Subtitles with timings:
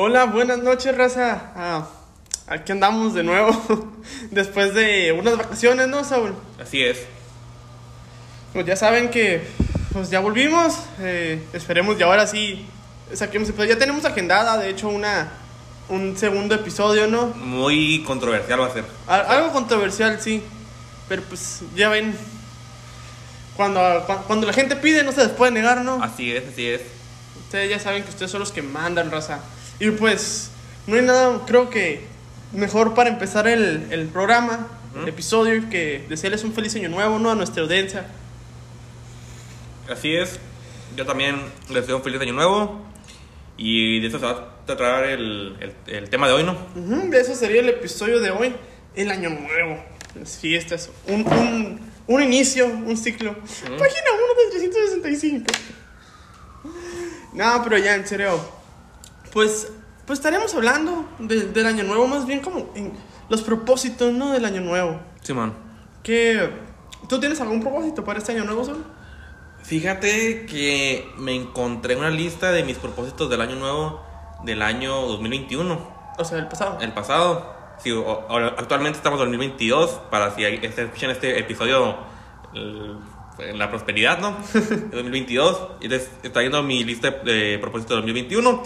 [0.00, 1.50] Hola, buenas noches, raza.
[1.56, 1.88] Ah,
[2.46, 3.50] aquí andamos de nuevo.
[4.30, 6.34] Después de unas vacaciones, ¿no, Saúl?
[6.62, 6.98] Así es.
[8.52, 9.42] Pues ya saben que
[9.92, 10.78] pues ya volvimos.
[11.00, 12.64] eh, esperemos y ahora sí
[13.12, 13.50] saquemos.
[13.50, 15.30] Pues ya tenemos agendada, de hecho, una
[15.88, 17.26] un segundo episodio, ¿no?
[17.34, 18.84] Muy controversial va a ser.
[19.08, 20.44] Al- algo controversial, sí.
[21.08, 22.14] Pero pues ya ven.
[23.56, 26.00] Cuando, cua- cuando la gente pide, no se les puede negar, ¿no?
[26.04, 26.82] Así es, así es.
[27.46, 29.40] Ustedes ya saben que ustedes son los que mandan, raza.
[29.80, 30.50] Y pues,
[30.86, 32.04] no hay nada, creo que
[32.52, 34.66] mejor para empezar el, el programa,
[35.00, 37.30] el episodio, que desearles un feliz año nuevo, ¿no?
[37.30, 38.06] A nuestra audiencia.
[39.88, 40.38] Así es.
[40.96, 41.36] Yo también
[41.68, 42.84] les deseo un feliz año nuevo.
[43.56, 46.52] Y de eso se va a tratar el, el, el tema de hoy, ¿no?
[46.76, 48.54] Ujú, de eso sería el episodio de hoy,
[48.94, 49.82] el año nuevo,
[50.14, 53.34] las fiestas, un, un, un inicio, un ciclo.
[53.34, 55.46] Página 1 de 365.
[57.32, 58.40] No, pero ya, en serio,
[59.38, 59.68] pues,
[60.04, 62.92] pues estaremos hablando de- del año nuevo, más bien como en
[63.28, 64.32] los propósitos, ¿no?
[64.32, 64.98] Del año nuevo.
[65.22, 65.54] Simón.
[66.02, 66.50] ¿Qué,
[67.08, 68.84] ¿Tú tienes algún propósito para este año nuevo, Sol?
[69.62, 74.00] Fíjate que me encontré una lista de mis propósitos del año nuevo
[74.44, 75.78] del año 2021.
[76.18, 76.78] O sea, el pasado.
[76.80, 77.54] El pasado.
[77.82, 79.90] Sí, o- ahora- actualmente estamos en 2022.
[80.10, 81.96] Para si escuchan este episodio
[82.54, 82.96] el-
[83.38, 84.36] en la prosperidad, ¿no?
[84.54, 85.60] De 2022.
[85.80, 88.62] Y entonces está viendo mi lista de propósitos de 2021.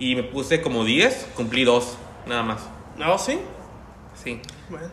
[0.00, 1.84] Y me puse como 10, cumplí 2,
[2.26, 2.60] nada más.
[2.96, 3.16] ¿No?
[3.18, 3.38] ¿Sí?
[4.22, 4.40] Sí.
[4.68, 4.86] Bueno.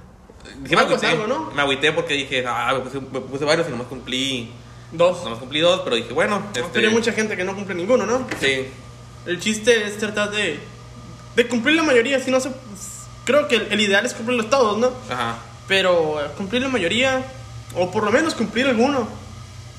[0.67, 1.51] Sí me agüité, algo, ¿no?
[1.51, 4.49] me agüité porque dije, ah, me puse, me puse varios y nomás cumplí,
[4.91, 5.23] Dos.
[5.23, 8.05] nomás cumplí dos, pero dije, bueno, este, Pero hay mucha gente que no cumple ninguno,
[8.05, 8.25] ¿no?
[8.39, 8.67] sí,
[9.25, 10.59] El chiste es tratar de,
[11.35, 12.19] de cumplir la mayoría.
[12.21, 12.51] Si no se.
[13.25, 14.91] Creo que el, el ideal es cumplirlos todos, ¿no?
[15.09, 17.25] ajá, Pero eh, cumplir la mayoría,
[17.75, 19.07] o por lo menos cumplir alguno,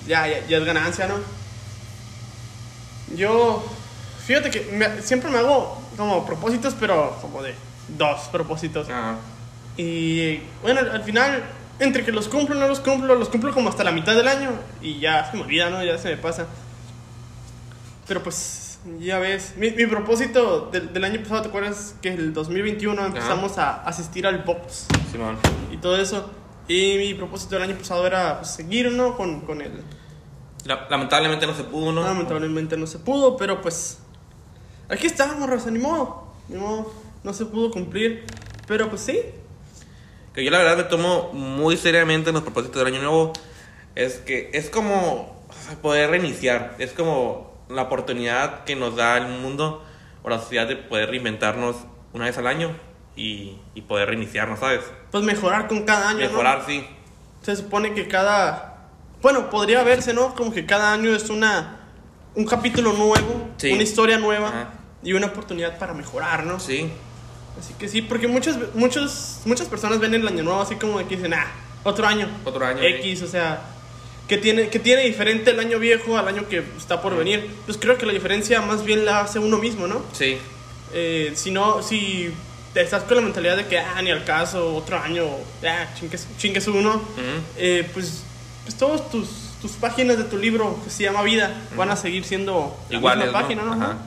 [0.06, 1.14] ya, ya, ya es ganancia, ¿no?
[3.16, 3.64] Yo.
[4.28, 7.54] Fíjate que me- siempre me hago como propósitos, pero como de
[7.96, 8.88] dos propósitos.
[8.88, 9.16] ajá,
[9.76, 11.42] Y bueno, al, al final,
[11.80, 14.50] entre que los cumplo, no los cumplo, los cumplo como hasta la mitad del año
[14.82, 15.82] y ya se me olvida, ¿no?
[15.82, 16.46] Ya se me pasa.
[18.06, 21.94] Pero pues, ya ves, mi, mi propósito del, del año pasado, ¿te acuerdas?
[22.00, 25.36] Que el 2021 empezamos a asistir al box Simón.
[25.72, 26.30] y todo eso.
[26.68, 29.16] Y mi propósito del año pasado era pues, seguir, ¿no?
[29.16, 29.62] Con, con.
[30.64, 32.02] La- lamentablemente no se pudo, ¿no?
[32.02, 33.98] Lamentablemente no se pudo, pero pues...
[34.88, 36.32] Aquí estamos, Raza, ni modo.
[36.48, 36.92] Ni modo,
[37.24, 38.24] no se pudo cumplir.
[38.66, 39.20] Pero pues sí,
[40.34, 43.32] Que yo la verdad me tomo muy seriamente los propósitos del año nuevo.
[43.94, 45.42] Es que es como
[45.82, 46.76] poder reiniciar.
[46.78, 49.84] Es como la oportunidad que nos da el mundo
[50.22, 51.76] o la sociedad de poder reinventarnos
[52.12, 52.74] una vez al año
[53.16, 54.80] y, y poder reiniciarnos, ¿sabes?
[55.10, 56.20] pues mejorar con cada año.
[56.20, 56.26] ¿no?
[56.30, 56.86] Mejorar, sí.
[57.42, 58.86] Se supone que cada.
[59.22, 60.34] Bueno, podría verse, ¿no?
[60.34, 61.80] Como que cada año es una.
[62.34, 63.72] Un capítulo nuevo, Sí.
[63.72, 64.70] una historia nueva Ajá.
[65.02, 66.58] Y una oportunidad para mejorar, ¿no?
[66.60, 66.90] Sí.
[67.58, 71.06] Así que sí, porque muchas, muchos, muchas personas ven el año nuevo así como de
[71.06, 71.46] que dicen, ah,
[71.84, 72.28] otro año.
[72.44, 73.60] Otro año, X, o sea,
[74.28, 77.50] que tiene, que tiene diferente el año viejo al año que está por venir.
[77.66, 80.02] Pues creo que la diferencia más bien la hace uno mismo, ¿no?
[80.12, 80.38] Sí.
[80.92, 82.32] Eh, si no, si
[82.74, 85.24] estás con la mentalidad de que, ah, ni al caso, otro año,
[85.66, 87.22] ah, chingues, chingues uno, Ujú.
[87.56, 88.22] eh, pues,
[88.64, 89.28] pues todas tus,
[89.60, 93.24] tus páginas de tu libro que se llama Vida van a seguir siendo la Iguales,
[93.24, 93.46] misma ¿no?
[93.46, 93.72] página, ¿no?
[93.72, 93.98] Ajá.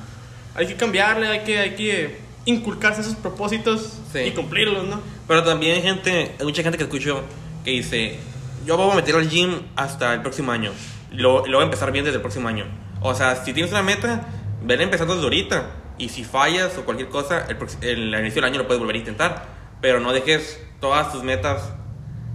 [0.56, 4.20] Hay que cambiarle, hay que, hay que inculcarse esos propósitos Sí.
[4.20, 5.00] y cumplirlos, ¿no?
[5.28, 7.22] Pero también hay gente, hay mucha gente que escucho
[7.64, 8.20] que dice,
[8.66, 10.72] yo voy a meter al gym hasta el próximo año.
[11.12, 12.66] Lo, lo voy a empezar bien desde el próximo año.
[13.02, 14.28] O sea, si tienes una meta,
[14.64, 15.72] ven empezando desde ahorita.
[15.98, 18.96] Y si fallas o cualquier cosa, el, prox- el inicio del año lo puedes volver
[18.96, 19.46] a intentar.
[19.82, 21.74] Pero no dejes todas tus metas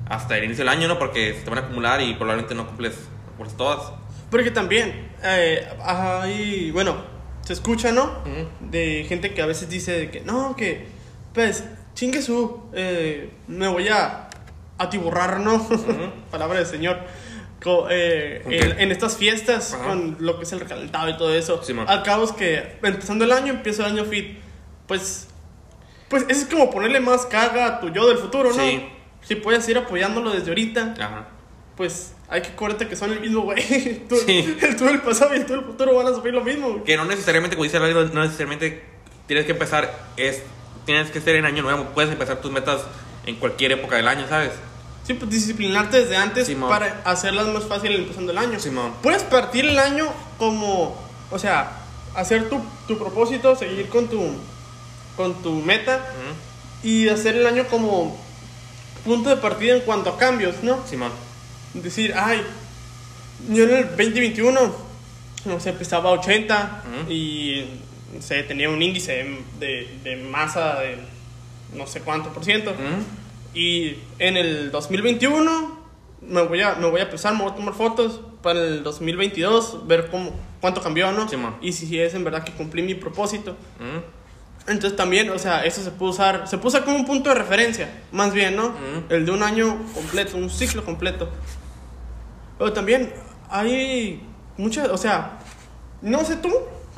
[0.08, 0.98] hasta el inicio del año, ¿no?
[0.98, 2.94] Porque se te van a acumular y probablemente no cumples,
[3.26, 3.92] no cumples todas.
[4.30, 6.96] Porque también eh, hay, bueno,
[7.46, 8.10] se escucha, ¿no?
[8.60, 10.86] De gente que a veces dice de que, no, que,
[11.32, 11.64] pues,
[11.94, 14.28] chingue su, eh, me voy a
[14.78, 15.66] atiborrar, ¿no?
[16.30, 16.98] Palabra del Señor.
[17.62, 19.84] Co- eh, en, en estas fiestas, Ajá.
[19.88, 21.62] con lo que es el recalentado y todo eso.
[21.62, 21.74] Sí.
[21.86, 24.38] Al cabo es que, empezando el año, empieza el año fit.
[24.86, 25.28] Pues,
[26.08, 28.62] pues, eso es como ponerle más carga a tu yo del futuro, ¿no?
[28.62, 28.86] Sí.
[29.22, 31.28] Si puedes ir apoyándolo desde ahorita Ajá.
[31.76, 34.02] pues hay que acordarte que son el mismo, güey.
[34.08, 34.56] Tú- Sí.
[34.60, 36.70] El tú del pasado y el tú del futuro van a sufrir lo mismo.
[36.70, 36.84] güey.
[36.84, 38.84] Que no necesariamente, como dice Lalo, no necesariamente
[39.26, 40.42] tienes que empezar, es,
[40.84, 41.84] tienes que ser en año nuevo.
[41.94, 42.80] Puedes empezar tus metas
[43.26, 44.52] en cualquier época del año, ¿sabes?
[45.06, 46.68] Sí, pues disciplinarte desde antes Simón.
[46.68, 48.58] para hacerlas más fáciles empezando el año.
[48.58, 48.92] Simón.
[49.02, 50.08] Puedes partir el año
[50.38, 50.96] como,
[51.30, 51.78] o sea,
[52.16, 54.20] hacer tu, tu propósito, seguir con tu,
[55.16, 56.04] con tu meta
[56.82, 58.18] y hacer el año como
[59.04, 60.84] punto de partida en cuanto a cambios, ¿no?
[60.88, 61.12] Simón.
[61.82, 62.42] Decir, ay,
[63.50, 64.74] yo en el 2021,
[65.44, 67.12] no sé, empezaba a 80 Ujú.
[67.12, 67.64] y
[68.20, 69.26] se tenía un índice
[69.60, 70.98] de, de masa de
[71.74, 72.74] no sé cuánto por ciento.
[73.54, 75.80] Y en el 2021
[76.22, 79.86] me voy a, me voy a pesar, me voy a tomar fotos para el 2022,
[79.86, 81.28] ver cómo, cuánto cambió, ¿no?
[81.28, 83.56] Sí, y si es en verdad que cumplí mi propósito.
[84.68, 87.36] Entonces también, o sea, eso se puede usar, se puede usar como un punto de
[87.36, 88.74] referencia, más bien, ¿no?
[89.08, 91.30] El de un año completo, un ciclo completo.
[92.58, 93.12] Pero también
[93.48, 94.20] hay
[94.56, 95.38] muchas, o sea,
[96.02, 96.52] no sé tú,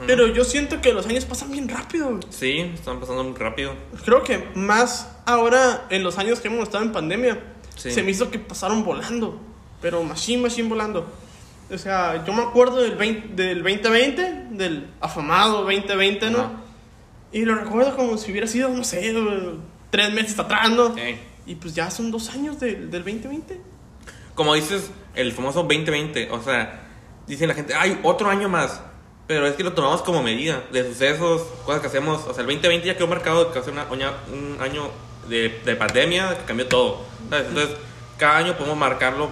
[0.07, 2.21] pero yo siento que los años pasan bien rápido.
[2.31, 3.73] Sí, están pasando muy rápido.
[4.05, 7.41] Creo que más ahora en los años que hemos estado en pandemia,
[7.77, 7.91] Sí.
[7.93, 9.41] se me hizo que pasaron volando,
[9.81, 11.07] pero machine, machine volando.
[11.71, 16.39] O sea, yo me acuerdo del, 20 del 2020, del afamado 2020, ¿no?
[16.39, 16.53] Ajá.
[17.31, 19.15] Y lo recuerdo como si hubiera sido, no sé,
[19.91, 20.95] tres meses atrás, ¿no?
[20.95, 21.17] Sí.
[21.47, 23.61] Y pues ya son dos años del del 2020.
[24.35, 26.81] Como dices, el famoso 2020, o sea,
[27.27, 28.81] dicen la gente, ay, otro año más.
[29.27, 32.23] Pero es que lo tomamos como medida de sucesos, cosas que hacemos.
[32.27, 34.89] O sea, el 2020 ya quedó marcado que hace una- un año
[35.29, 37.05] de, de pandemia que cambió todo.
[37.29, 37.47] ¿sabes?
[37.49, 37.77] Entonces,
[38.17, 39.29] cada año podemos marcarlo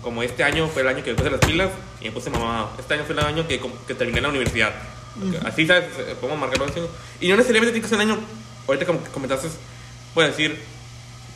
[0.00, 1.68] como este año fue el año que me puse las pilas
[2.00, 2.70] y me puse mamá.
[2.78, 4.72] Este año fue el año que, que terminé la universidad.
[5.44, 5.84] Así, ¿sabes?
[5.98, 6.80] Eh, Podemos marcarlo así.
[7.20, 8.18] Y no necesariamente tiene que ser un año.
[8.66, 9.48] Ahorita, como comentaste,
[10.14, 10.58] puedes decir,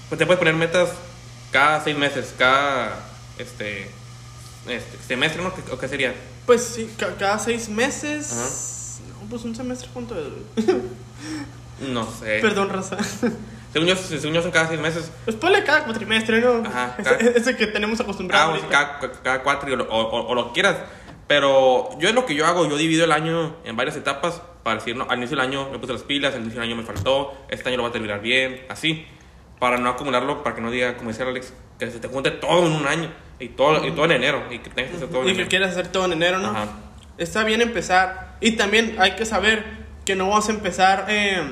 [0.08, 0.88] pues te puedes poner metas
[1.52, 3.09] cada seis meses, cada
[3.40, 3.90] este,
[4.68, 5.52] este semestre, ¿no?
[5.72, 6.14] ¿O qué sería?
[6.46, 9.00] Pues sí, ca- cada seis meses.
[9.22, 10.64] No, pues un semestre, ¿cuánto es?
[11.88, 12.40] No sé.
[12.40, 12.96] Perdón, raza.
[13.72, 15.12] Según yo, según yo son cada seis meses.
[15.24, 16.62] Pues ponle cada cuatrimestre, ¿no?
[16.66, 18.58] Ajá, Ese, cada- ese que tenemos acostumbrado.
[18.68, 20.76] Cada, cada, y o, o- o lo quieras.
[21.28, 24.80] Pero yo es lo que yo hago, yo divido el año en varias etapas para
[24.80, 26.82] decir, no, al inicio del año me puse las pilas, al inicio del año me
[26.84, 29.06] faltó, este año lo voy a terminar bien, así.
[29.60, 32.66] Para no acumularlo, para que no diga, como decía Alex, que se te junte todo
[32.66, 35.22] en un año y todo, y todo en enero y que tengas que hacer todo
[35.22, 35.48] en Y que enero.
[35.48, 36.50] quieras hacer todo en enero, ¿no?
[36.50, 36.68] Ajá.
[37.18, 38.36] Está bien empezar.
[38.40, 39.64] Y también hay que saber
[40.04, 41.42] que no vamos a empezar, eh,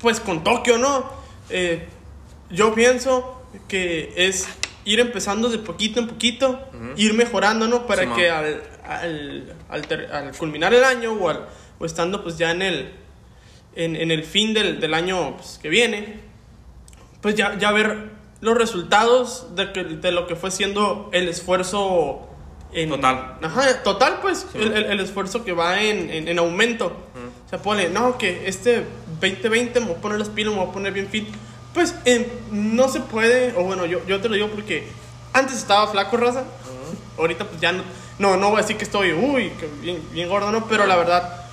[0.00, 1.10] pues, con Tokio, ¿no?
[1.48, 1.86] Eh,
[2.50, 4.48] yo pienso que es
[4.84, 7.86] ir empezando de poquito en poquito, ir mejorando, ¿no?
[7.86, 8.16] Para Simón.
[8.18, 11.46] que al, al, al ter- al culminar el año o, al-
[11.78, 12.92] o estando, pues, ya en el,
[13.76, 16.20] en, en el fin del, del año pues, que viene,
[17.20, 18.10] pues ya, ya ver
[18.40, 22.26] los resultados de, que- de lo que fue siendo el esfuerzo
[22.72, 23.36] en, Total.
[23.42, 26.86] Ajá, total, pues, Sí, el, el- el esfuerzo que va en, en, en aumento.
[27.46, 28.84] O sea, pone, no, que este
[29.20, 31.28] 2020 me voy a poner las pilas, me voy a poner bien fit.
[31.74, 34.86] Pues eh, no se puede, o bueno, yo, yo te lo digo porque
[35.32, 36.44] antes estaba flaco, raza.
[37.18, 37.82] Ahorita pues ya no,
[38.18, 40.66] no, no voy a decir que estoy, uy, que bien, bien gordo, ¿no?
[40.68, 41.44] Pero la verdad,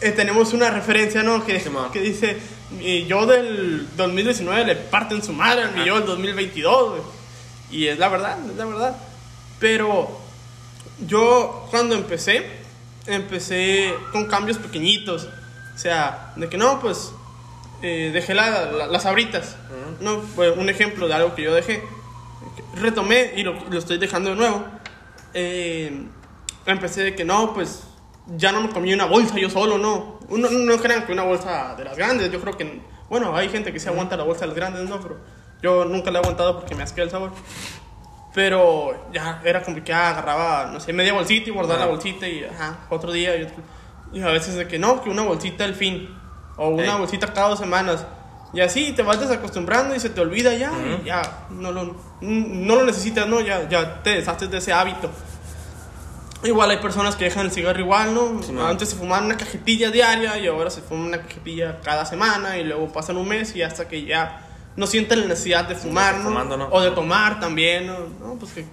[0.00, 1.44] eh, tenemos una referencia, ¿no?
[1.44, 2.38] Que, Sí, que dice,
[2.78, 5.86] mi yo del 2019 le parten su madre al mi Ajá.
[5.88, 7.02] yo del 2022, güey.
[7.70, 8.96] Y es la verdad, es la verdad.
[9.58, 10.18] Pero
[11.06, 12.46] yo cuando empecé,
[13.06, 15.28] empecé con cambios pequeñitos.
[15.74, 17.12] O sea, de que no, pues
[17.82, 19.56] eh, dejé la- la- las abritas.
[20.00, 21.82] No, fue un ejemplo de algo que yo dejé.
[22.74, 24.64] Retomé y lo, lo estoy dejando de nuevo.
[25.34, 26.04] Eh,
[26.66, 27.80] empecé de que no, pues
[28.26, 30.18] ya no me comí una bolsa yo solo, no.
[30.28, 32.30] Uno, no crean que una bolsa de las grandes.
[32.30, 35.00] Yo creo que, bueno, hay gente que se aguanta la bolsa de las grandes, no,
[35.00, 35.18] pero
[35.62, 37.30] yo nunca la he aguantado porque me asquea el sabor.
[38.34, 41.86] Pero ya era complicado, agarraba, no sé, media bolsita y guardaba Ajá.
[41.86, 43.56] la bolsita y ajá, otro día y otro.
[44.12, 46.08] Y a veces de que no, que una bolsita al fin,
[46.56, 46.98] o una Ey.
[46.98, 48.06] bolsita cada dos semanas.
[48.54, 51.04] Y así te vas desacostumbrando y se te olvida ya, y Ujú.
[51.04, 53.40] ya no lo, no lo necesitas, ¿no?
[53.40, 55.10] Ya, ya te deshaces de ese hábito.
[56.44, 58.42] Igual hay personas que dejan el cigarro igual, ¿no?
[58.42, 58.52] Sí.
[58.60, 62.64] Antes se fumaban una cajetilla diaria y ahora se fuman una cajetilla cada semana y
[62.64, 66.24] luego pasan un mes y hasta que ya no sienten la necesidad de fumar, ¿no?
[66.24, 66.68] Fumando, ¿no?
[66.70, 67.98] O de tomar también, ¿no?
[68.20, 68.64] No, pues que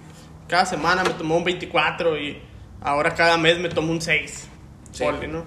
[0.48, 2.42] cada semana me tomó un 24 y
[2.80, 4.48] ahora cada mes me tomo un 6.
[4.92, 5.04] Sí.
[5.04, 5.44] Ponle, ¿no?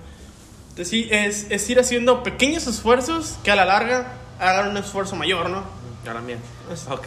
[0.69, 5.15] Entonces sí, es, es ir haciendo pequeños esfuerzos que a la larga hagan un esfuerzo
[5.15, 5.63] mayor, ¿no?
[6.07, 6.39] Ahora bien.
[6.89, 7.05] Ok.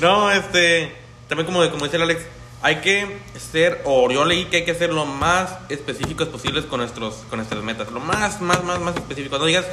[0.00, 0.92] no, este.
[1.28, 2.22] También como, como dice el Alex,
[2.66, 3.18] hay que
[3.52, 7.38] ser, o yo leí que hay que ser lo más específicos posibles con, nuestros, con
[7.38, 7.92] nuestras metas.
[7.92, 9.38] Lo más, más, más, más específico.
[9.38, 9.64] No digas,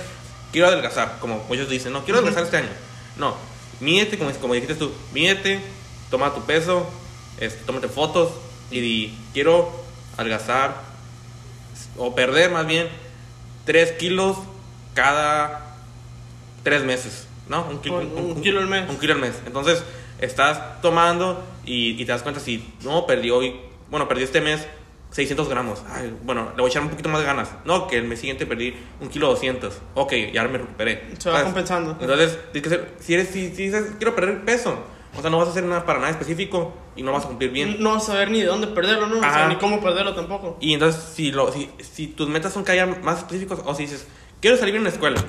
[0.52, 2.70] quiero adelgazar, como muchos dicen, no, quiero adelgazar este año.
[3.18, 3.36] No,
[3.80, 5.60] mídete, como, como dijiste tú, mídete,
[6.12, 6.88] toma tu peso,
[7.40, 8.30] este, tómate fotos
[8.70, 9.72] y di, quiero
[10.18, 10.80] adelgazar,
[11.98, 12.90] o perder más bien,
[13.66, 14.38] 3 kilos
[14.94, 15.78] cada
[16.62, 17.66] 3 meses, ¿no?
[17.66, 18.88] Un, kilo- Un- un kilo al mes.
[18.88, 19.34] Un kilo al mes.
[19.48, 19.82] Entonces,
[20.20, 23.56] estás tomando y, y te das cuenta si, no, perdí hoy,
[23.90, 24.68] bueno, perdí este mes
[25.12, 25.84] 600 gramos.
[25.90, 27.52] Ay, bueno, le voy a echar un poquito más de ganas.
[27.66, 29.74] No, que el mes siguiente perdí un kilo 200.
[29.94, 31.04] Ok, ya me recuperé.
[31.20, 31.44] Se va ¿Sabes?
[31.46, 31.98] compensando.
[32.02, 32.40] Entonces,
[33.00, 34.76] si, eres, si, si dices, quiero perder peso,
[35.16, 37.52] O sea, no vas a hacer nada para nada específico y no vas a cumplir
[37.52, 37.76] bien.
[37.80, 39.18] No vas a saber ni de dónde perderlo, ¿no?
[39.18, 39.48] O sea, Ajá.
[39.50, 40.58] ni cómo perderlo tampoco.
[40.60, 43.84] Y entonces, si, lo, si, si tus metas son que haya más específicos, o si
[43.84, 44.08] dices,
[44.42, 45.24] quiero salir bien en la escuela,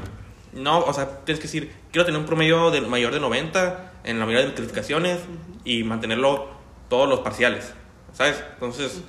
[0.55, 4.19] no, o sea, tienes que decir, quiero tener un promedio de, mayor de 90 en
[4.19, 5.19] la mayoría de calificaciones
[5.65, 6.49] y mantenerlo
[6.89, 7.73] todos los parciales,
[8.13, 8.43] ¿sabes?
[8.55, 9.01] Entonces,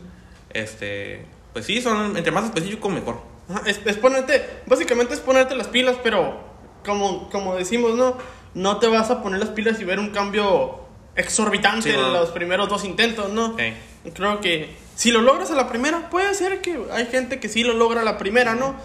[0.54, 3.22] este, pues sí, son, entre más específico, mejor.
[3.50, 6.40] Ajá, Es, es ponerte, básicamente es ponerte las pilas, pero
[6.86, 8.18] como, como decimos, ¿no?
[8.54, 10.80] No te vas a poner las pilas y ver un cambio
[11.16, 12.12] exorbitante Sí, en no.
[12.12, 13.58] los primeros dos intentos, ¿no?
[13.58, 13.75] Ey.
[14.14, 17.64] Creo que si lo logras a la primera, puede ser que hay gente que sí
[17.64, 18.75] lo logra a la primera, ¿no?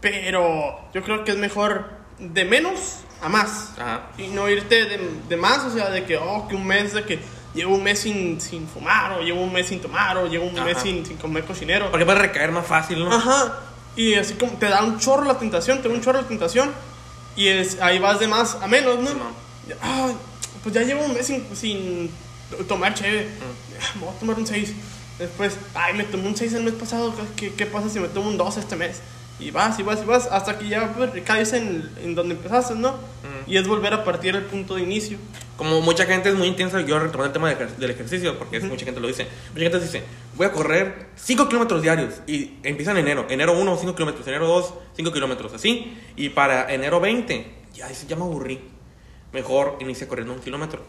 [0.00, 2.01] Pero yo creo que es mejor
[2.32, 3.70] de menos a más.
[3.78, 4.02] Ajá.
[4.18, 7.04] Y no irte de, de más, o sea, de que, oh, que un mes, de
[7.04, 7.18] que
[7.54, 10.54] llevo un mes sin, sin fumar, o llevo un mes sin tomar, o llevo un
[10.64, 11.90] mes sin, sin comer cocinero.
[11.90, 13.12] Porque puede recaer más fácil, ¿no?
[13.12, 13.60] Ajá.
[13.96, 16.70] Y así como te da un chorro la tentación, te da un chorro la tentación.
[17.36, 19.10] Y es, ahí vas de más a menos, ¿no?
[19.80, 20.16] Ay,
[20.62, 22.10] pues ya llevo un mes sin, sin
[22.68, 23.24] tomar chévere.
[23.24, 23.80] Mm.
[23.80, 24.72] Ah, Me voy a tomar un 6.
[25.18, 27.14] Después, ay, me tomé un 6 el mes pasado.
[27.36, 29.00] ¿Qué, qué pasa si me tomo un 2 este mes?
[29.42, 32.74] Y vas, y vas, y vas, hasta que ya pues, caes en, en donde empezaste,
[32.74, 32.92] ¿no?
[32.92, 33.50] Mm.
[33.50, 35.18] Y es volver a partir del punto de inicio.
[35.56, 38.56] Como mucha gente es muy intensa, yo retomando el tema del ejer- del ejercicio, porque
[38.56, 39.26] es, mucha gente lo dice.
[39.52, 40.02] Mucha gente dice,
[40.36, 42.14] voy a correr 5 kilómetros diarios.
[42.26, 43.26] Y empiezan en enero.
[43.28, 44.26] Enero 1, 5 kilómetros.
[44.26, 45.52] Enero 2, 5 kilómetros.
[45.52, 45.96] Así.
[46.16, 48.60] Y para enero 20, ya, ya me aburrí.
[49.32, 50.82] Mejor inicia corriendo un kilómetro.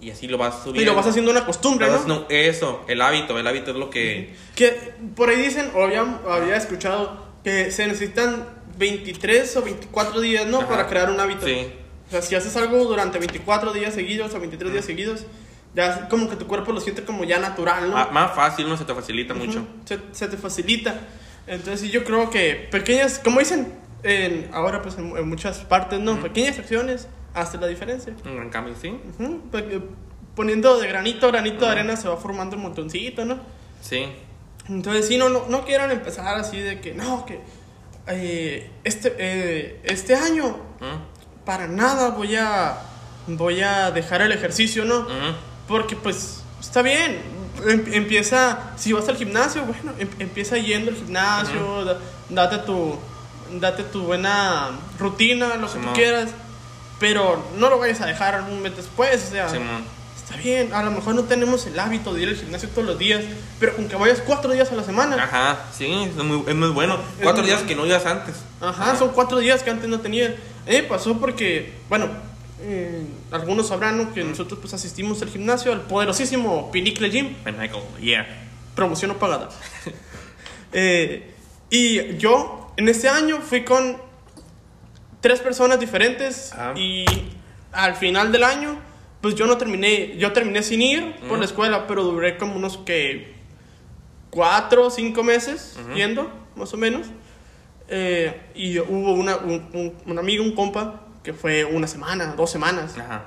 [0.00, 0.80] Y así lo vas subiendo.
[0.80, 2.04] Y lo vas haciendo una costumbre, ¿no?
[2.06, 3.38] no, eso, el hábito.
[3.38, 4.34] El hábito es lo que...
[4.54, 8.46] Que por ahí dicen, o había, había escuchado, que se necesitan
[8.78, 10.58] 23 o 24 días, ¿no?
[10.58, 10.68] Ajá.
[10.68, 11.46] Para crear un hábito.
[11.46, 11.72] Sí.
[12.08, 15.26] O sea, si haces algo durante 24 días seguidos o 23 días seguidos,
[15.74, 17.96] ya como que tu cuerpo lo siente como ya natural, ¿no?
[17.96, 19.60] Ah, más fácil, no se te facilita mucho.
[19.60, 21.00] Ujú, se, se te facilita.
[21.46, 26.20] Entonces, yo creo que pequeñas, como dicen en, ahora pues en, en muchas partes, ¿no?
[26.20, 28.14] Pequeñas acciones hacen la diferencia.
[28.24, 28.88] Un gran cambio, sí.
[29.18, 29.80] Ujú, porque
[30.34, 33.40] Poniendo de granito a granito de arena se va formando un montoncito, ¿no?
[33.80, 34.06] Sí.
[34.70, 37.40] Entonces, sí, no, no, no quieran empezar así de que, no, que
[38.06, 40.48] eh, este, eh, este año
[40.80, 41.44] ¿Mm?
[41.44, 42.78] para nada voy a,
[43.26, 45.00] voy a dejar el ejercicio, ¿no?
[45.02, 45.36] ¿Mm?
[45.68, 47.20] Porque pues está bien,
[47.68, 51.98] em- empieza, si vas al gimnasio, bueno, em- empieza yendo al gimnasio, da-
[52.28, 52.96] date, tu,
[53.60, 56.30] date tu buena rutina, lo que tú quieras,
[57.00, 59.84] pero no lo vayas a dejar un mes después, o sea, Simón.
[60.30, 62.98] Está bien, a lo mejor no tenemos el hábito de ir al gimnasio todos los
[62.98, 63.22] días,
[63.58, 66.68] pero con que vayas cuatro días a la semana, Ajá, sí, es muy, es muy
[66.68, 66.98] bueno.
[67.22, 68.36] Cuatro muy días que no ibas antes.
[68.60, 70.26] Ajá, son cuatro días que antes no tenía.
[70.26, 72.08] A mí me pasó porque, bueno,
[72.60, 74.14] eh, algunos sabrán ¿no?
[74.14, 77.34] que nosotros pues asistimos al gimnasio, al poderosísimo Pinnacle Gym,
[78.00, 78.26] yeah.
[78.74, 79.48] promoción no pagada.
[80.72, 81.34] Eh,
[81.68, 83.96] y yo en este año fui con
[85.20, 86.74] tres personas diferentes Ah.
[86.76, 87.04] y
[87.72, 88.78] al final del año,
[89.20, 91.40] pues yo no terminé, yo terminé sin ir por Mm.
[91.40, 93.34] la escuela, pero duré como unos que
[94.30, 95.94] cuatro o cinco meses Ujú.
[95.94, 97.06] yendo, más o menos.
[97.88, 102.50] Eh, y hubo una, un, un, un amigo, un compa, que fue una semana, dos
[102.50, 102.96] semanas.
[102.96, 103.24] Ajá.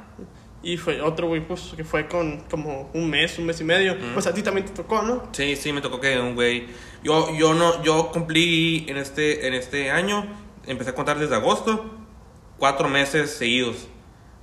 [0.63, 3.97] Y fue otro güey, pues, que fue con como un mes, un mes y medio.
[4.13, 5.27] Pues a ti también te tocó, ¿no?
[5.33, 6.67] Sí, sí, me tocó que un güey.
[7.03, 10.25] Yo, yo no, yo cumplí en este, en este año,
[10.65, 11.93] empecé a contar desde agosto,
[12.57, 13.89] cuatro meses seguidos.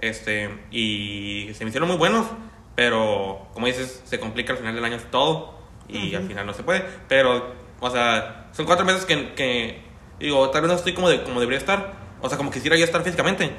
[0.01, 2.27] Este, y se me hicieron muy buenos,
[2.75, 6.63] pero como dices, se complica al final del año todo y al final no se
[6.63, 6.85] puede.
[7.09, 9.83] Pero, o sea, son cuatro meses que, que
[10.19, 11.93] digo, tal vez no estoy como, de, como debería estar.
[12.23, 13.51] O sea, como quisiera ya estar físicamente,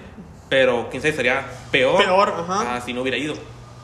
[0.50, 2.76] pero quién sabe, sería peor, Peor, ajá.
[2.76, 3.34] ah, si no hubiera ido.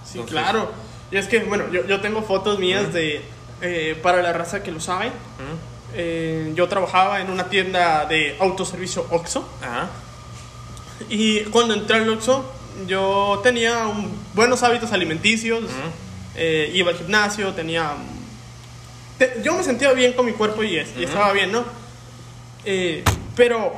[0.04, 0.72] Sí, Entonces, claro.
[1.12, 3.22] Y es que, bueno, yo, yo tengo fotos mías de.
[3.62, 5.08] eh, para la raza que lo sabe.
[5.08, 5.78] ¿Mm?
[5.94, 9.48] Eh, yo trabajaba en una tienda de autoservicio Oxxo.
[9.62, 9.90] Ajá.
[11.10, 12.44] Y cuando entré al Oxxo,
[12.88, 15.64] yo tenía un- buenos hábitos alimenticios.
[15.64, 15.72] Ujú.
[16.40, 17.94] eh, iba al gimnasio, tenía.
[19.18, 21.64] te- yo me sentía bien con mi cuerpo y, es- y estaba bien, ¿no?
[22.64, 23.04] Eh,
[23.36, 23.74] pero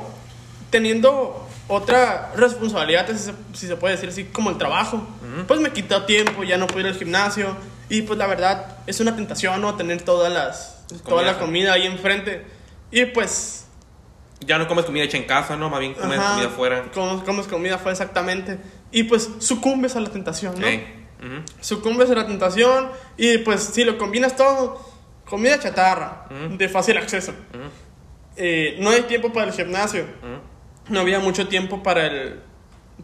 [0.70, 5.02] teniendo otra responsabilidad, si se, si se puede decir así, como el trabajo,
[5.48, 7.56] pues me quitó tiempo, ya no pude ir al gimnasio.
[7.88, 9.76] Y pues la verdad, es una tentación, ¿no?
[9.76, 10.76] Tener todas las,
[11.08, 12.46] toda la comida ahí enfrente.
[12.92, 13.59] Y pues
[14.42, 15.70] Ya no comes comida hecha en casa, ¿no?
[15.70, 16.84] Más bien comes Ajá, comida afuera.
[16.94, 18.58] Comes, comes comida fue exactamente.
[18.92, 20.68] Y pues sucumbes a la tentación, ¿no?
[20.68, 24.80] Ujú, Sucumbes a la tentación y pues si lo combinas todo,
[25.26, 26.28] comida chatarra,
[26.58, 27.34] de fácil acceso.
[28.38, 30.06] Eh, no hay tiempo para el gimnasio,
[30.88, 32.40] no había mucho tiempo para el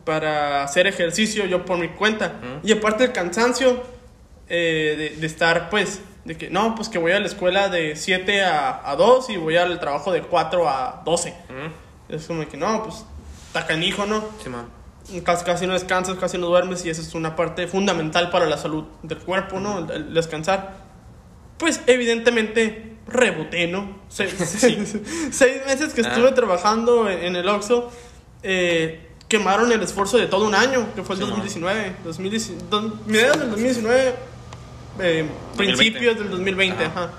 [0.03, 2.33] para hacer ejercicio yo por mi cuenta.
[2.63, 3.83] Y aparte el cansancio
[4.47, 7.95] eh, de, de estar pues, de que no, pues que voy a la escuela de
[7.95, 11.29] 7 a, a 2 y voy al trabajo de 4 a 12.
[11.49, 12.15] Ujú.
[12.15, 13.05] Es como que no, pues
[13.47, 14.23] está canijo, ¿no?
[14.43, 14.67] Sí, man.
[15.23, 18.57] Casi, casi no descansas, casi no duermes y eso es una parte fundamental para la
[18.57, 19.79] salud del cuerpo, ¿no?
[19.79, 20.77] El, el descansar.
[21.59, 23.99] Pues evidentemente reboté, ¿no?
[24.09, 24.33] Seis,
[25.67, 26.33] meses que estuve Ah.
[26.33, 27.91] trabajando en, en el Oxxo
[28.43, 31.31] eh, quemaron el esfuerzo de todo un año, que fue el Sí, man.
[31.35, 31.95] 2019.
[32.03, 34.15] 2019 dos- mediados del 2019,
[34.99, 37.03] eh, principios del 2020, Ajá.
[37.03, 37.11] ajá.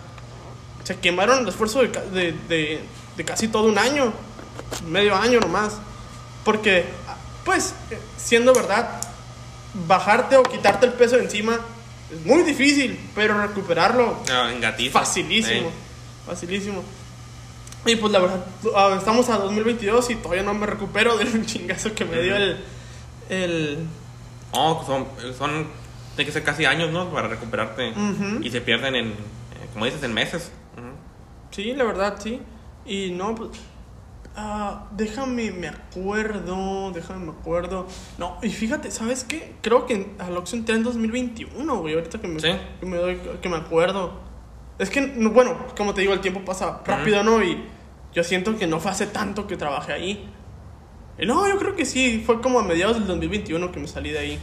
[0.85, 2.80] Se quemaron el esfuerzo de, de, de-
[3.16, 4.12] de casi todo un año,
[4.88, 5.73] medio año nomás.
[6.45, 6.85] Porque,
[7.45, 7.75] pues,
[8.18, 9.00] siendo verdad,
[9.87, 11.59] bajarte o quitarte el peso de encima
[12.12, 14.50] es muy difícil, pero recuperarlo Ah,
[14.92, 15.68] facilísimo.
[15.68, 15.73] Eh.
[16.26, 16.85] Facilísimo.
[17.85, 18.45] Y pues la verdad,
[18.76, 22.64] ah, estamos a 2022 y todavía no me recupero del chingazo que me dio el.
[23.28, 23.87] el
[24.52, 25.06] No, son,
[25.37, 25.66] son.
[26.17, 27.11] Tiene que ser casi años, ¿no?
[27.11, 27.91] Para recuperarte.
[27.91, 28.43] Ujú.
[28.43, 29.07] Y se pierden en.
[29.09, 29.15] eh,
[29.73, 30.51] Como dices, en meses.
[30.77, 30.87] Ujú.
[31.51, 32.41] Sí, la verdad, sí.
[32.87, 33.51] Y no, pues.
[34.35, 36.91] ah, déjame, me acuerdo.
[36.93, 37.87] Déjame, me acuerdo.
[38.19, 39.55] No, y fíjate, ¿sabes qué?
[39.63, 41.95] Creo que al Oxxo entré en 2021, güey.
[41.95, 42.49] Ahorita que me, ¿Sí?
[42.81, 44.21] que me, doy, que me acuerdo.
[44.79, 47.43] Es que, no, bueno, como te digo, el tiempo pasa rápido, ¿no?
[47.43, 47.63] Y
[48.15, 50.31] yo siento que no fue hace tanto que trabajé ahí.
[51.19, 52.23] Y no, yo creo que sí.
[52.25, 54.39] Fue como a mediados del 2021 que me salí de ahí.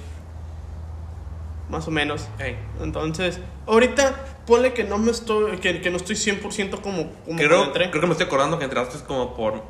[1.74, 2.28] Más o menos.
[2.82, 4.16] Entonces, ahorita
[4.46, 7.90] ponle que no me estoy que, que no estoy 100% como como Creo, entré.
[7.90, 9.64] creo que me estoy acordando que entraste como por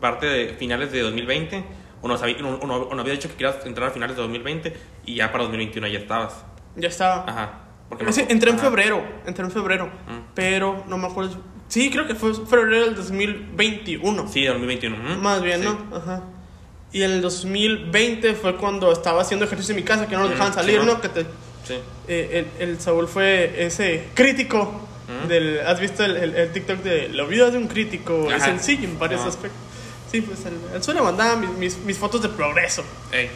[0.00, 1.64] parte de finales de 2020.
[2.00, 5.16] Uno, sabía, uno, uno- uno había dicho que querías entrar a finales de 2020 y
[5.16, 6.44] ya para 2021 ya estabas.
[6.76, 7.24] Ya estaba.
[7.26, 7.52] Ajá.
[7.88, 8.66] Porque entré en ajá.
[8.66, 10.32] febrero, entré en febrero, Mm.
[10.34, 11.38] pero no me acuerdo.
[11.66, 14.28] Sí, creo que fue febrero del 2021.
[14.28, 14.96] Sí, 2021.
[14.96, 15.20] ujú.
[15.22, 15.66] Más bien, Sí.
[15.68, 15.96] ¿no?
[15.96, 16.22] Ajá.
[16.92, 20.28] Y en el 2020 fue cuando estaba haciendo ejercicio en mi casa, que no nos
[20.30, 20.84] Mm, dejaban sí, salir, ¿no?
[20.94, 21.00] ¿no?
[21.00, 21.26] Que te,
[21.68, 21.74] Sí.
[22.08, 25.26] eh, el, el Saúl fue ese crítico Mm.
[25.26, 25.60] del...
[25.66, 28.30] ¿Has visto el, el- el TikTok de la vida de un crítico?
[28.30, 29.58] Es sencillo en varios aspectos.
[30.12, 32.84] Sí, pues él, suele mandar mis, mis, mis fotos de progreso.
[33.10, 33.30] Ey.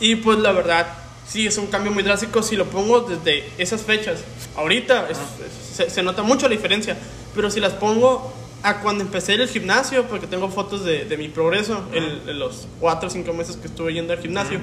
[0.00, 0.88] Y pues la verdad,
[1.28, 4.24] sí, es un cambio muy drástico si lo pongo desde esas fechas.
[4.56, 6.96] Ahorita es- es- se, se nota mucho la diferencia,
[7.36, 11.28] pero si las pongo a cuando empecé el gimnasio, porque tengo fotos de, de mi
[11.28, 14.58] progreso en, en los 4 o 5 meses que estuve yendo al gimnasio,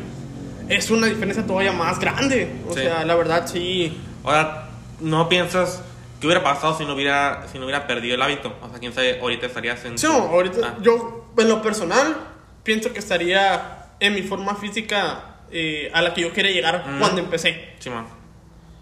[0.75, 2.51] es una diferencia todavía más grande.
[2.67, 2.81] O Sí.
[2.81, 3.97] sea, la verdad sí.
[4.23, 5.81] Ahora, ¿no piensas
[6.19, 8.53] qué hubiera pasado si no hubiera, si no hubiera perdido el hábito?
[8.61, 9.97] O sea, quién sabe, ahorita estarías en.
[9.97, 10.77] Sí, no, ahorita Ah.
[10.81, 12.15] yo en lo personal
[12.63, 16.99] pienso que estaría en mi forma física eh, a la que yo quería llegar Mm.
[16.99, 17.73] cuando empecé.
[17.79, 18.05] Sí, man.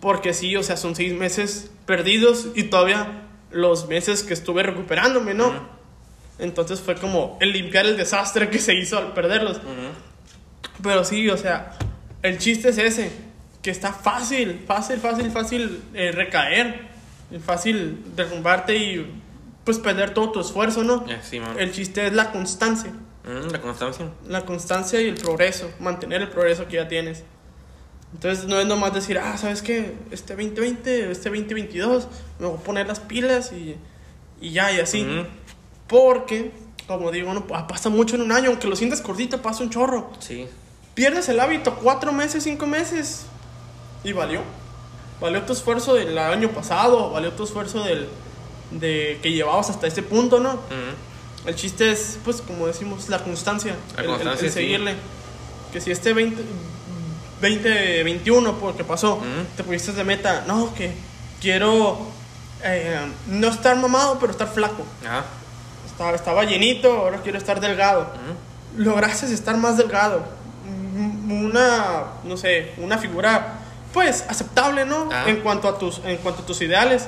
[0.01, 5.33] Porque sí, o sea, son seis meses perdidos y todavía los meses que estuve recuperándome,
[5.33, 5.51] ¿no?
[6.37, 9.57] Entonces fue como el limpiar el desastre que se hizo al perderlos.
[9.57, 9.67] Ujú.
[10.81, 11.77] Pero sí, o sea,
[12.21, 13.11] el chiste es ese,
[13.61, 16.87] que está fácil, fácil, fácil, fácil eh, recaer,
[17.45, 19.11] fácil derrumbarte y
[19.65, 21.05] pues perder todo tu esfuerzo, ¿no?
[21.07, 21.39] Eh, sí.
[21.57, 22.91] El chiste es la constancia,
[23.25, 24.09] Mm, la constancia.
[24.27, 27.23] la constancia y el progreso, mantener el progreso que ya tienes.
[28.13, 29.93] Entonces no es nomás decir, ah, ¿sabes qué?
[30.09, 32.07] Este 2020, este 2022,
[32.39, 33.75] me voy a poner las pilas y,
[34.41, 35.05] y ya, y así.
[35.87, 36.51] Porque,
[36.87, 39.69] como digo, no, pa- pasa mucho en un año, aunque lo sientas cortito, pasa un
[39.69, 40.11] chorro.
[40.19, 40.47] Sí.
[40.99, 43.21] Pierdes el hábito cuatro meses, cinco meses
[44.03, 44.41] y valió.
[45.21, 48.09] Valió tu esfuerzo del año pasado, valió tu esfuerzo del,
[48.71, 50.55] de que llevabas hasta ese punto, ¿no?
[50.55, 51.45] Ujú.
[51.47, 53.77] El chiste es, pues, como decimos, la constancia.
[53.95, 54.59] La el- el- constancia, el sí.
[54.59, 54.95] seguirle.
[55.71, 56.43] Que si este 20,
[57.41, 59.25] 2021, porque pasó, Ujú.
[59.55, 60.93] te pusiste de meta, no, que
[61.39, 61.97] quiero
[62.61, 64.83] eh, no estar mamado, pero estar flaco.
[65.05, 65.23] Ajá.
[65.89, 68.11] Estaba, estaba llenito, ahora quiero estar delgado.
[68.75, 70.37] Lograste estar más delgado.
[71.29, 73.59] Una, no sé, una figura,
[73.93, 75.09] pues, aceptable, ¿no?
[75.11, 75.25] Ah.
[75.27, 77.07] En cuanto a tus, en cuanto a tus ideales.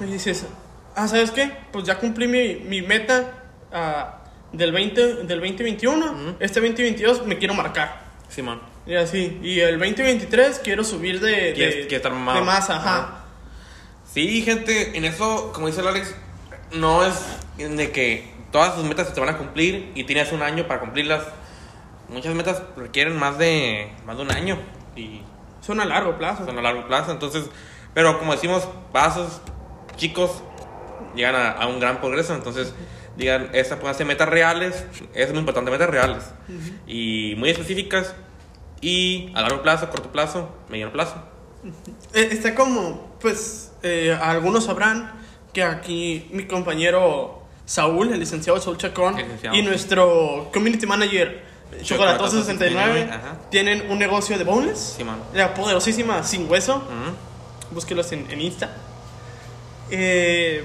[0.00, 0.46] Y dices,
[0.94, 1.52] ah, ¿sabes qué?
[1.72, 3.32] Pues ya cumplí mi, mi meta
[3.72, 4.20] ah,
[4.52, 6.06] del, 20, del 2021.
[6.06, 6.36] Ujú.
[6.40, 8.02] Este 2022 me quiero marcar.
[8.28, 8.60] Simón.
[8.86, 9.38] Y así.
[9.42, 12.40] Y el 2023 quiero subir de, de, estar mamado.
[12.40, 12.98] de masa, ajá.
[12.98, 13.18] Ajá.
[14.12, 16.14] Sí, gente, en eso, como dice el Alex,
[16.72, 17.14] no es
[17.56, 20.80] de que todas tus metas se te van a cumplir y tienes un año para
[20.80, 21.22] cumplirlas.
[22.12, 24.58] Muchas metas requieren más de, más de un año
[24.96, 25.22] y
[25.60, 26.44] Son a largo plazo.
[26.44, 27.12] son a largo plazo.
[27.12, 27.48] Entonces,
[27.94, 29.40] pero como decimos, pasos
[29.96, 30.42] chicos
[31.14, 32.34] llegan a, a un gran progreso.
[32.34, 32.74] Entonces,
[33.16, 36.24] digan, esta pueden ser metas reales, es muy importante, metas reales
[36.86, 38.14] y muy específicas
[38.80, 41.14] y a largo plazo, corto plazo, mediano plazo.
[42.14, 45.12] Eh, Está como, pues, eh, algunos sabrán
[45.52, 51.44] que aquí mi compañero Saúl, el licenciado Saúl Chacón, licenciado, y nuestro community manager
[51.82, 53.36] Chocolatoso 69 Ajá.
[53.50, 55.16] tienen un negocio de boneless, Simón.
[55.34, 57.74] la poderosísima Sin Hueso, Ujú.
[57.74, 58.70] búsquelos en, en Insta.
[59.90, 60.64] Eh,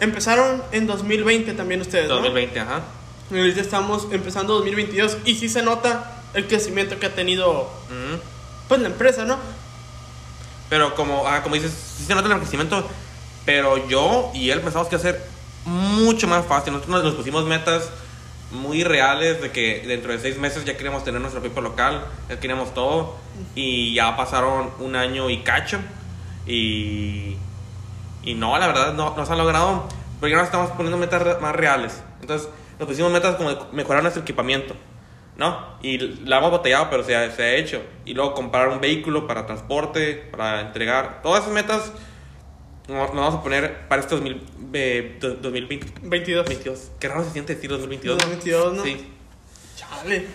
[0.00, 2.16] empezaron en 2020 también ustedes, ¿no?
[2.16, 2.80] 2020, ajá.
[3.30, 7.70] Y ahorita estamos empezando 2022 y sí se nota el crecimiento que ha tenido
[8.68, 9.36] pues la empresa, ¿no?
[10.68, 12.86] Pero como, ah, como dices, sí se nota el crecimiento,
[13.44, 15.22] pero yo y él pensamos que hacer
[15.64, 16.72] mucho más fácil.
[16.72, 17.90] Nosotros nos, nos pusimos metas
[18.52, 22.38] muy reales de que dentro de seis meses ya queríamos tener nuestro propio local, ya
[22.38, 23.16] queríamos todo,
[23.54, 25.78] y ya pasaron un año y cacho,
[26.46, 27.36] y,
[28.22, 29.88] y no, la verdad no, no se ha logrado,
[30.20, 32.02] porque ahora estamos poniendo metas más reales.
[32.20, 34.74] Entonces nos pusimos metas como de mejorar nuestro equipamiento.
[35.36, 35.58] ¿no?
[35.82, 37.82] Y la hemos botellado, pero se ha, se ha hecho.
[38.04, 41.22] Y luego comprar un vehículo para transporte, para entregar.
[41.22, 41.92] Todas esas metas
[42.88, 44.42] nos nos vamos a poner para este 2000,
[44.72, 46.46] eh, do- 2020 22.
[46.48, 46.90] 22.
[46.98, 48.18] Qué raro se siente decir 2022.
[48.18, 48.84] 2022, ¿no?
[48.84, 49.06] Sí.
[49.76, 50.26] Chale.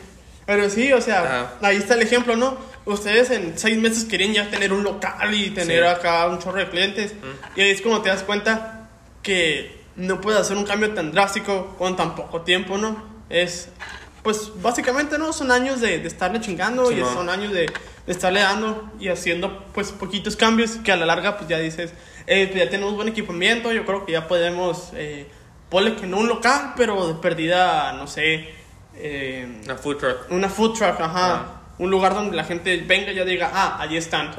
[0.45, 1.53] Pero sí, o sea, Ajá.
[1.61, 2.57] ahí está el ejemplo, ¿no?
[2.85, 5.89] Ustedes en seis meses querían ya tener un local y tener Sí.
[5.89, 7.13] acá un chorro de clientes.
[7.57, 8.89] Y ahí es como te das cuenta
[9.21, 13.03] que no puedes hacer un cambio tan drástico con tan poco tiempo, ¿no?
[13.29, 13.67] Es,
[14.23, 15.33] pues básicamente, ¿no?
[15.33, 17.13] Son años de, de estarle chingando y Simón.
[17.13, 17.65] son años de
[18.07, 21.93] estarle dando y haciendo, pues, poquitos cambios que a la larga, pues ya dices,
[22.25, 25.27] eh, pues, ya tenemos buen equipamiento, yo creo que ya podemos, eh,
[25.69, 28.49] ponle que no un local, pero de perdida, no sé,
[28.95, 30.31] eh, Una food truck.
[30.31, 31.33] una food truck, ajá.
[31.35, 31.53] Ah.
[31.77, 34.31] Un lugar donde la gente venga y ya diga, ah, allí están.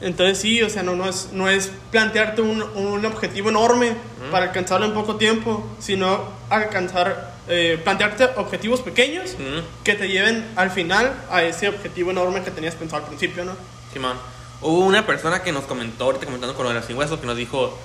[0.00, 3.94] Entonces sí, o sea, no, no, es, no es plantearte un, un objetivo enorme
[4.32, 9.62] para alcanzarlo en poco tiempo, sino alcanzar, eh, plantearte objetivos pequeños Ujú.
[9.84, 13.56] que te lleven al final a ese objetivo enorme que tenías pensado al principio, ¿no?
[13.92, 14.16] Simón.
[14.60, 17.26] Hubo una persona que nos comentó, ahorita comentando con lo de las sin huesos, que
[17.26, 17.76] nos dijo,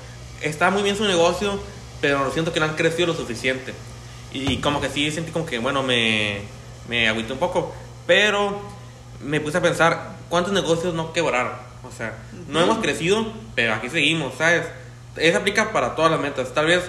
[0.42, 1.60] está muy bien su negocio,
[2.02, 3.74] pero siento que no han crecido lo suficiente.
[4.32, 6.42] Y como que sí sentí como que, bueno, me,
[6.88, 7.74] me agüité un poco.
[8.06, 8.62] Pero
[9.24, 11.54] me puse a pensar, ¿cuántos negocios no quebraron?
[11.84, 12.16] O sea,
[12.48, 14.64] no hemos crecido, pero aquí seguimos, ¿sabes?
[15.16, 16.54] Eso aplica para todas las metas.
[16.54, 16.84] Tal vez,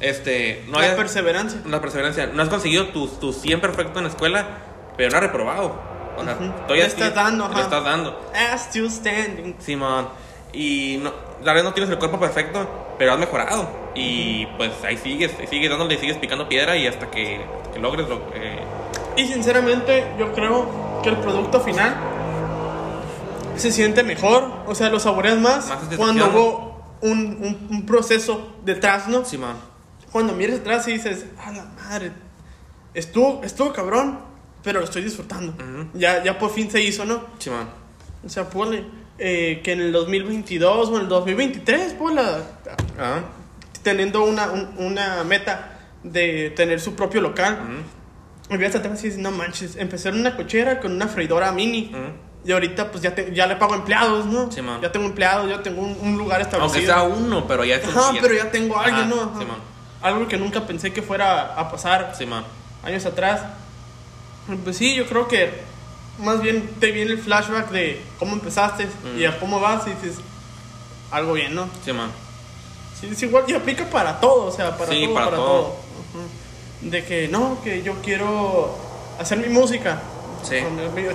[0.00, 1.60] este, no la hayas- perseverancia.
[1.66, 2.26] la perseverancia.
[2.26, 4.46] No has conseguido tu, tu 100 perfecto en la escuela,
[4.96, 5.88] pero no has reprobado.
[6.16, 7.60] O sea, todavía Le estás dando, ajá.
[7.62, 8.30] estás dando.
[8.56, 9.54] Still standing.
[9.60, 10.08] Simón.
[10.52, 11.12] Y no,
[11.44, 13.68] la verdad no tienes el cuerpo perfecto, pero has mejorado.
[13.94, 17.78] Y pues ahí sigues, ahí sigues dándole, sigues picando piedra y hasta que, hasta que
[17.78, 18.60] logres lo eh,
[19.16, 21.94] Y sinceramente, yo creo que el producto final
[23.56, 29.08] se siente mejor, o sea, lo saboreas más, cuando hubo un, un- un proceso detrás,
[29.08, 29.24] ¿no?
[29.24, 29.56] Simón.
[30.12, 32.12] Cuando miras atrás y dices, a la madre,
[32.94, 34.20] estuvo, estuvo cabrón,
[34.62, 35.52] pero lo estoy disfrutando.
[35.52, 35.88] Ujú.
[35.94, 37.24] ya, ya por fin se hizo, ¿no?
[37.38, 37.68] Simón.
[38.24, 38.84] O sea, ponle
[39.18, 42.22] eh, que en el 2022 o en el 2023, ponle,
[42.98, 43.20] Ah.
[43.82, 47.58] teniendo una, un- una meta de tener su propio local.
[47.64, 48.54] Ujú.
[48.54, 51.92] Y ves atrás y dices, no manches, empecé en una cochera con una freidora mini.
[52.44, 54.50] Y ahorita pues ya, te- ya le pago empleados, ¿no?
[54.52, 54.80] Sí, man.
[54.80, 56.94] ya tengo empleados, ya tengo un, un lugar establecido.
[56.94, 59.20] Aunque sea uno, pero ya Ajá, ya- pero ya tengo a alguien, ¿no?
[59.22, 59.38] Ajá.
[59.40, 59.56] Simón.
[60.02, 62.44] Algo que nunca pensé que fuera a pasar Simón.
[62.84, 63.42] años atrás.
[64.64, 65.52] Pues sí, yo creo que
[66.18, 70.20] más bien te viene el flashback de cómo empezaste y a cómo vas y dices,
[71.10, 71.68] algo bien, ¿no?
[71.84, 72.10] Simón.
[72.98, 75.76] Sí, es igual y aplica para todo, o sea, para Sí, todo, para para, todo.
[76.80, 78.76] De que no, que yo quiero
[79.20, 80.00] hacer mi música.
[80.42, 80.56] Sí.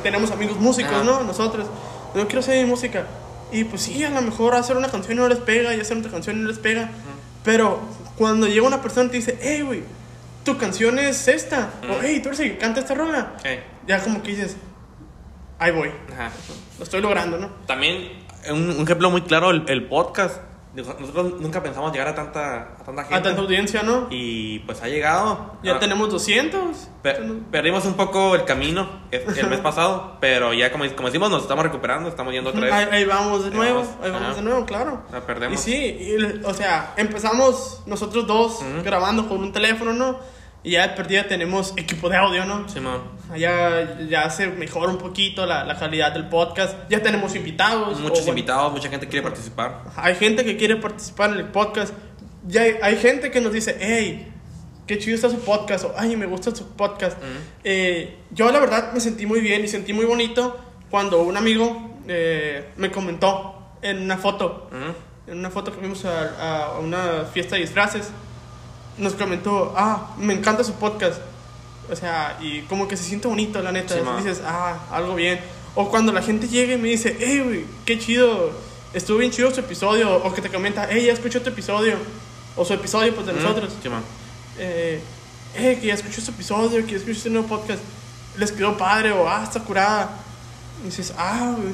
[0.04, 1.04] Tenemos amigos músicos, Ajá.
[1.04, 1.24] ¿no?
[1.24, 1.68] Nosotros.
[2.16, 3.08] Yo quiero hacer mi música.
[3.52, 6.12] Y pues sí, a lo mejor hacer una canción no les pega y hacer otra
[6.12, 6.92] canción no les pega.
[7.44, 7.80] Pero
[8.18, 9.84] cuando llega una persona y te dice, hey, güey,
[10.46, 11.70] tu canción es esta.
[11.90, 13.34] O hey, tú eres el que canta esta rola.
[13.88, 14.58] Ya como que dices,
[15.60, 15.92] ahí voy.
[16.14, 16.32] Ajá.
[16.78, 17.50] Lo estoy logrando, ¿no?
[17.66, 20.38] También, un, un ejemplo muy claro, el, el podcast.
[20.76, 23.16] Nosotros nunca pensamos llegar a tanta, a tanta gente.
[23.16, 24.08] A tanta audiencia, ¿no?
[24.10, 25.58] Y pues ha llegado.
[25.62, 26.90] Ya Ah, tenemos 200.
[27.04, 27.20] pe-
[27.52, 31.64] perdimos un poco el camino el, mes pasado, pero ya como, como decimos, nos estamos
[31.64, 32.74] recuperando, estamos yendo otra vez.
[32.74, 34.36] Ahí, ahí vamos de Ahí nuevo, vamos, ahí vamos ajá.
[34.38, 35.04] de nuevo, claro.
[35.12, 35.60] La perdemos.
[35.60, 35.76] Y sí,
[36.18, 38.84] y, o sea, empezamos nosotros dos Ujú.
[38.84, 40.20] grabando con un teléfono, ¿no?
[40.64, 42.70] Y ya de perdida tenemos equipo de audio, ¿no?
[42.70, 43.02] Simón.
[43.38, 46.76] Ya, ya se mejora un poquito la, la calidad del podcast.
[46.90, 48.00] Ya tenemos invitados.
[48.00, 49.82] Muchos o, invitados, mucha gente quiere participar.
[49.98, 51.94] Hay gente que quiere participar en el podcast.
[52.48, 54.32] Ya hay, hay gente que nos dice, hey,
[54.88, 55.84] qué chido está su podcast.
[55.86, 57.18] O, ay, me gusta su podcast.
[57.18, 57.28] Ujú.
[57.66, 60.58] Eh, yo la verdad me sentí muy bien y sentí muy bonito
[60.90, 65.32] cuando un amigo eh, me comentó en una foto, Ujú.
[65.32, 68.12] en una foto que vimos a, a una fiesta de disfraces,
[68.98, 71.20] nos comentó, ah, me encanta su podcast.
[71.92, 73.96] O sea, y como que se siente bonito, la neta.
[73.96, 75.40] Sí, dices, ah, algo bien.
[75.76, 78.52] O cuando la gente llega y me dice, hey, güey, qué chido,
[78.94, 80.16] estuvo bien chido su episodio.
[80.24, 81.98] O que te comenta, hey, ya escuché tu episodio.
[82.56, 83.42] O su episodio, pues, de Ujú.
[83.42, 83.74] nosotros.
[83.82, 84.04] Simón.
[84.58, 85.02] Eh,
[85.56, 87.82] eh, que ya escuché su episodio, que ya escuché este nuevo podcast.
[88.38, 90.18] Les quedó padre, o ah, está curada.
[90.84, 91.74] Y dices, ah, güey,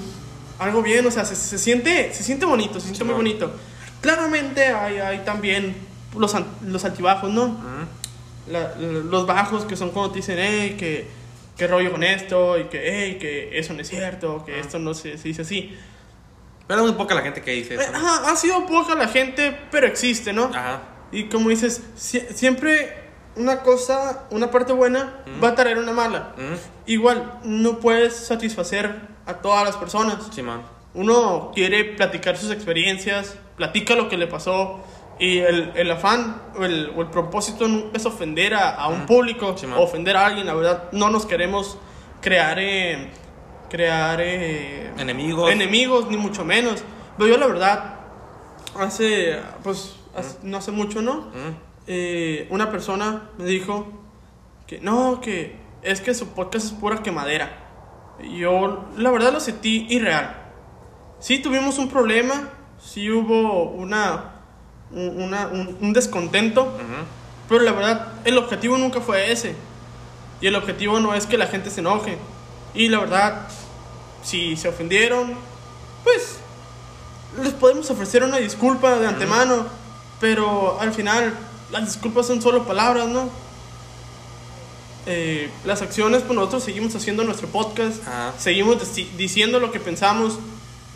[0.59, 3.51] algo bien, o sea, se, se siente, se siente bonito, se siente muy bonito.
[4.01, 5.75] Claramente hay, hay también
[6.17, 7.57] los, los altibajos, ¿no?
[8.47, 11.07] La- los bajos que son cuando te dicen, hey, que,
[11.57, 14.93] que rollo con esto, y que, hey, que eso no es cierto, que esto no
[14.93, 15.77] se, se dice así.
[16.67, 17.91] Pero es muy poca la gente que dice eso.
[17.91, 17.97] ¿no?
[17.97, 20.45] Ajá, ha sido poca la gente, pero existe, ¿no?
[20.45, 20.81] Ajá.
[21.11, 22.95] Y como dices, sie- siempre
[23.35, 26.33] una cosa, una parte buena va a traer una mala.
[26.37, 28.95] Mm, Igual, no puedes satisfacer
[29.25, 30.17] a todas las personas.
[30.33, 30.61] Simón.
[30.93, 34.83] Uno quiere platicar sus experiencias, platica lo que le pasó.
[35.19, 39.55] Y el, el afán o el, o el propósito es ofender a, a un público
[39.57, 40.45] Sí, ofender a alguien.
[40.47, 41.77] La verdad, no nos queremos
[42.21, 43.11] crear, eh,
[43.69, 45.51] crear eh, Enemigos.
[45.51, 46.83] enemigos, ni mucho menos.
[47.17, 47.95] Pero yo, la verdad,
[48.79, 51.27] hace, pues, hace- no hace mucho, ¿no?
[51.87, 53.87] Eh, una persona me dijo
[54.67, 57.65] que no, que es que su podcast es pura quemadera.
[58.37, 60.35] Yo, la verdad, lo sentí irreal.
[61.19, 64.38] Sí tuvimos un problema, sí hubo una, un,
[64.91, 66.73] una- un- un descontento,
[67.47, 69.55] pero la verdad, el objetivo nunca fue ese.
[70.41, 72.17] Y el objetivo no es que la gente se enoje.
[72.73, 73.47] Y la verdad,
[74.23, 75.33] si se ofendieron,
[76.03, 76.37] pues
[77.43, 79.65] les podemos ofrecer una disculpa de antemano.
[80.21, 81.33] Pero al final,
[81.71, 83.29] las disculpas son solo palabras, ¿no?
[85.05, 87.97] Eh, las acciones, pues nosotros seguimos haciendo nuestro podcast,
[88.37, 88.77] seguimos
[89.17, 90.37] diciendo lo que pensamos.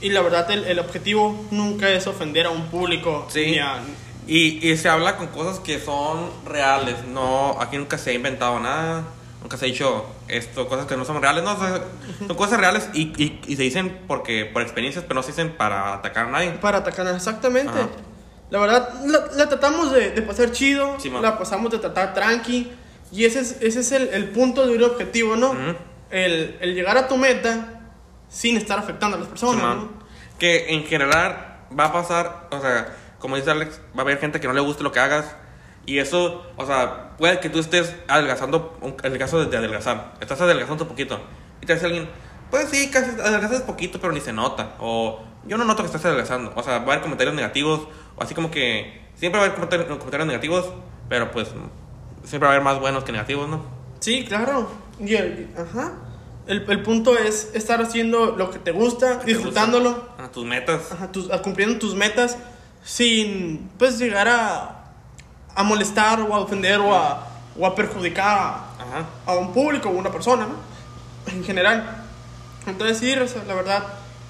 [0.04, 3.26] Y la verdad, el, el objetivo nunca es ofender a un público.
[3.30, 3.46] Sí.
[3.52, 3.80] ni a-
[4.28, 6.96] Y, y se habla con cosas que son reales.
[7.12, 9.04] No, aquí nunca se ha inventado nada.
[9.42, 11.44] Nunca se ha dicho esto, cosas que no son reales.
[11.44, 11.82] No, sea,
[12.26, 15.52] son cosas reales y, y, y se dicen porque por experiencias, pero no se dicen
[15.58, 16.52] para atacar a nadie.
[16.52, 17.72] Para atacar, exactamente.
[17.72, 17.90] Ajá.
[18.50, 22.72] La verdad, la, la tratamos de, de pasar chido, Sí, la pasamos de tratar tranqui.
[23.12, 25.52] Y ese es, ese es el, el punto de un objetivo, ¿no?
[25.52, 25.76] Ujú.
[26.12, 27.73] el, el llegar a tu meta
[28.34, 29.78] sin estar afectando a las personas.
[29.78, 29.90] ¿no?
[30.40, 34.42] Que en general va a pasar, o sea, como dice Alex, va a haber gente
[34.42, 35.36] que no le guste lo que hagas.
[35.86, 40.42] Y eso, o sea, puede que tú estés adelgazando, el caso de, de adelgazar, estás
[40.42, 41.20] adelgazando un poquito.
[41.62, 42.10] Y te dice alguien,
[42.50, 44.76] pues sí, casi adelgazas poquito, pero ni se nota.
[44.80, 46.54] O yo no noto que estás adelgazando.
[46.56, 49.56] O sea, va a haber comentarios negativos, o así como que siempre va a haber
[49.56, 50.74] comentarios, comentarios negativos,
[51.10, 51.50] pero pues
[52.24, 53.64] siempre va a haber más buenos que negativos, ¿no?
[54.00, 54.70] Sí, claro.
[55.00, 55.94] Y el, ajá.
[56.48, 60.92] El, el punto es estar haciendo lo que te gusta, te disfrutándolo, A tus metas.
[60.92, 62.38] ajá, tus- a cumpliendo tus metas
[62.84, 64.86] sin pues llegar a,
[65.56, 67.28] a molestar o a ofender o a,
[67.58, 69.06] o a perjudicar a, Ajá.
[69.26, 71.32] a un público o una persona, ¿no?
[71.32, 72.04] En general.
[72.68, 73.14] Entonces, sí,
[73.48, 73.84] la verdad,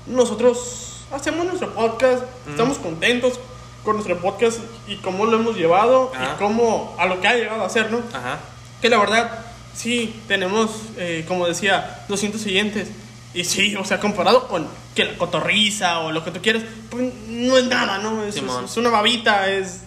[0.06, 3.40] nosotros hacemos nuestro podcast, estamos contentos
[3.84, 6.34] con nuestro podcast y cómo lo hemos llevado Ajá.
[6.36, 8.00] y cómo a lo que ha llegado a ser, ¿no?
[8.14, 8.38] Ajá.
[8.82, 9.46] Que la verdad,
[9.76, 12.90] sí, tenemos, eh, como decía, 200 siguientes.
[13.34, 17.12] Y sí, o sea, comparado con que la cotorriza o lo que tú quieras, pues
[17.28, 18.24] no es nada, ¿no?
[18.24, 19.82] Es, es- es una babita, es,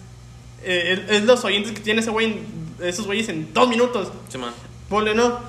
[0.63, 2.39] eh, es, es los oyentes que tiene ese güey,
[2.81, 4.11] esos güeyes en dos minutos.
[4.29, 4.51] Simón.
[4.89, 5.39] Ponle, ¿no?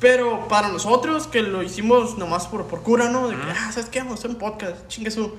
[0.00, 3.28] Pero para nosotros, que lo hicimos nomás por, por cura, ¿no?
[3.28, 3.98] De que, ah, ¿sabes qué?
[4.00, 5.34] Vamos a hacer un podcast, chingue su.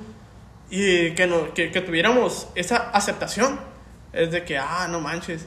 [0.69, 3.59] Y que, no, que, que tuviéramos esa aceptación.
[4.13, 5.45] Es de que, ah, no manches.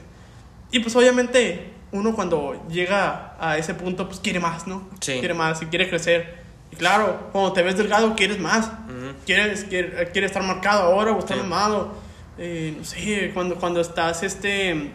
[0.71, 4.87] Y pues obviamente uno cuando llega a ese punto, pues quiere más, ¿no?
[5.01, 5.13] Sí.
[5.19, 6.43] Quiere más y quiere crecer.
[6.71, 8.65] Y claro, cuando te ves delgado, quieres más.
[8.67, 9.13] Ujú.
[9.25, 11.43] Quieres, quiere, quiere estar marcado ahora o estar Sí.
[11.43, 11.93] mamado.
[12.37, 14.91] Eh, no sé, cuando, cuando estás este,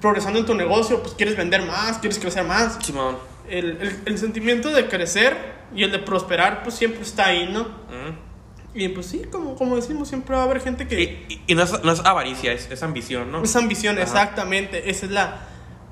[0.00, 2.78] progresando en tu negocio, pues quieres vender más, quieres crecer más.
[2.84, 3.16] Simón.
[3.48, 5.36] El, el, el sentimiento de crecer
[5.74, 7.62] y el de prosperar, pues siempre está ahí, ¿no?
[7.62, 8.28] Ujú.
[8.74, 11.00] Y pues sí, como, como decimos, siempre va a haber gente que...
[11.02, 13.42] Y, y- y no, es, no es avaricia, es, es ambición, ¿no?
[13.42, 14.02] Es ambición, Ajá.
[14.04, 14.90] exactamente.
[14.90, 15.38] Esa es la,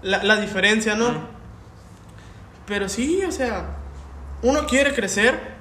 [0.03, 1.13] la, la diferencia, ¿no?
[2.67, 3.77] Pero sí, o sea,
[4.43, 5.57] uno quiere crecer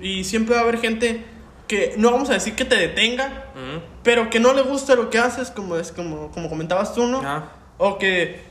[0.00, 1.24] y siempre va a haber gente
[1.68, 3.44] que no vamos a decir que te detenga,
[4.02, 7.22] pero que no le gusta lo que haces, como, es, como, como comentabas tú, ¿no?
[7.76, 8.42] O que,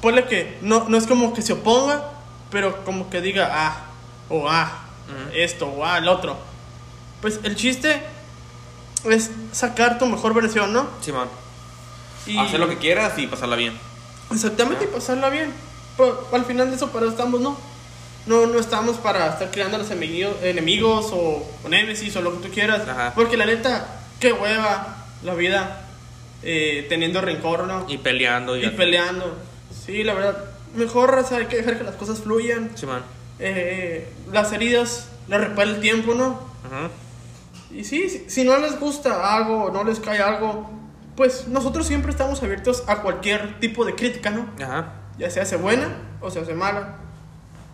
[0.00, 2.10] ponle que no, no es como que se oponga,
[2.50, 3.86] pero como que diga, ah,
[4.28, 4.86] o ah,
[5.34, 6.36] esto, o ah, el otro.
[7.20, 8.00] Pues el chiste
[9.10, 10.86] es sacar tu mejor versión, ¿no?
[11.00, 11.28] Simón.
[12.26, 13.78] Y Hacer lo que quieras y pasarla bien.
[14.32, 15.52] Exactamente, y pasarla bien.
[15.96, 17.56] Pero al final de eso, para estamos, ¿no?
[18.26, 22.48] No, no estamos para estar creando los enemigos, enemigos o, o némesis o lo que
[22.48, 22.88] tú quieras.
[22.88, 23.12] Ajá.
[23.14, 23.86] Porque la neta,
[24.18, 25.86] qué hueva la vida
[26.42, 27.86] eh, teniendo rencor, ¿no?
[27.88, 28.56] Y peleando.
[28.56, 29.36] Y, y peleando.
[29.84, 32.70] Sí, la verdad, mejor raza, hay que dejar que las cosas fluyan.
[32.76, 33.02] Simón.
[33.38, 36.28] Eh, las heridas las repara el tiempo, ¿no?
[36.28, 37.78] Ujú.
[37.78, 40.70] Y sí, si, si no les gusta algo o no les cae algo,
[41.16, 44.48] pues nosotros siempre estamos abiertos a cualquier tipo de crítica, ¿no?
[44.62, 44.94] Ajá.
[45.18, 45.88] Ya se hace buena
[46.20, 46.96] o se hace mala.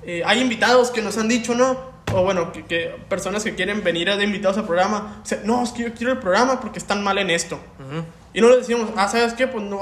[0.02, 1.90] Eh, hay invitados que nos han dicho, ¿no?
[2.12, 5.70] o bueno, que, que personas que quieren venir de invitados al programa, dicen, no, es
[5.70, 7.56] que yo quiero el programa porque están mal en esto.
[7.78, 8.04] Ujú.
[8.32, 9.46] Y no le decimos, ah, ¿sabes qué?
[9.46, 9.80] Pues no,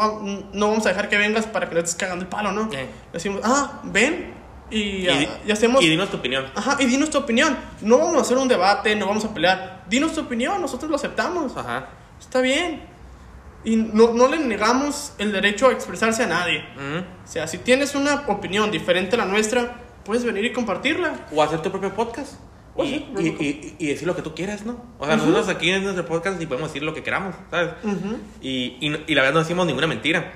[0.53, 2.71] no vamos a dejar que vengas para que le estés cagando el palo, ¿no?
[2.73, 2.87] Eh.
[3.13, 4.35] Decimos, ah, ven
[4.71, 5.83] y, Y, ah, y hacemos...
[5.83, 6.47] y dinos tu opinión.
[6.55, 7.57] Ajá, y dinos tu opinión.
[7.81, 9.85] No vamos a hacer un debate, no vamos a pelear.
[9.89, 11.57] Dinos tu opinión, nosotros lo aceptamos.
[11.57, 11.89] Ajá.
[12.19, 12.83] Está bien.
[13.69, 16.65] Y no, no le negamos el derecho a expresarse a nadie.
[17.25, 21.27] O sea, si tienes una opinión diferente a la nuestra, puedes venir y compartirla.
[21.33, 22.35] O hacer tu propio podcast.
[22.79, 24.81] Y, y, propio y- y decir lo que tú quieras, ¿no?
[24.99, 25.27] O sea, Ujú.
[25.27, 27.73] nosotros aquí en nuestro podcast y podemos decir lo que queramos, ¿sabes?
[28.41, 30.33] Y, y, y la verdad no decimos ninguna mentira.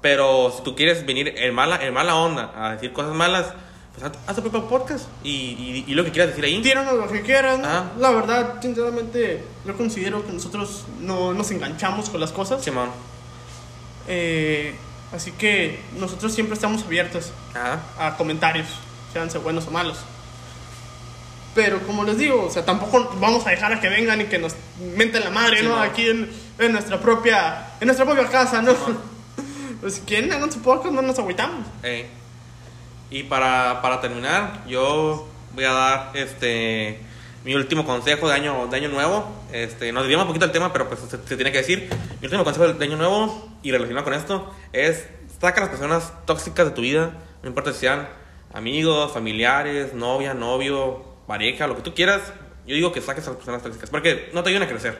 [0.00, 3.52] Pero si tú quieres venir en mala, en mala onda a decir cosas malas,
[3.92, 6.60] pues haz, haz tu propio podcast y, y, y lo que quieras decir ahí.
[6.62, 7.36] Tíranos lo que.
[7.36, 7.92] Ah.
[7.98, 12.62] La verdad, sinceramente, yo considero que nosotros no nos enganchamos con las cosas.
[12.64, 12.90] Simón.
[14.08, 14.74] Eh,
[15.14, 17.32] así que nosotros siempre estamos abiertos
[17.98, 18.68] a comentarios,
[19.12, 19.98] sean buenos o malos.
[21.54, 24.38] Pero como les digo, o sea, tampoco vamos a dejar a que vengan y que
[24.38, 24.54] nos
[24.96, 25.78] menten la madre, Sí, ¿no?
[25.78, 28.74] Aquí en, en nuestra propia en nuestra propia casa, ¿no?
[29.80, 31.66] pues si quieren hagan su podcast, no nos agüitamos.
[33.12, 36.98] Y para, para terminar, yo voy a dar este
[37.44, 39.30] mi último consejo de año, de año nuevo.
[39.52, 41.88] Este, nos desviamos un poquito del tema, pero pues se, se tiene que decir.
[42.20, 45.06] Mi último consejo de año nuevo y relacionado con esto es
[45.40, 48.08] saca a las personas tóxicas de tu vida, no importa si sean
[48.54, 52.22] amigos, familiares, novia, novio, pareja, lo que tú quieras.
[52.66, 54.98] Yo digo que saques a las personas tóxicas porque no te ayudan a crecer.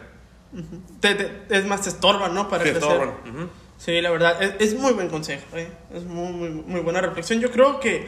[1.00, 2.48] Te- te- es más, te estorban, ¿no?
[2.48, 2.90] Para Te crecer.
[2.90, 3.14] estorban.
[3.26, 3.48] Ujú.
[3.84, 5.68] Sí, la verdad, es, es muy buen consejo, ¿eh?
[5.92, 7.40] es muy, muy, muy buena reflexión.
[7.40, 8.06] Yo creo que